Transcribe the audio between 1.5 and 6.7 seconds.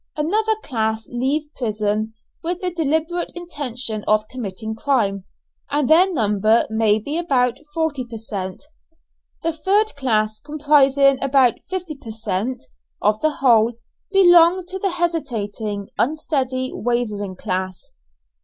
prison with the deliberate intention of committing crime, and their number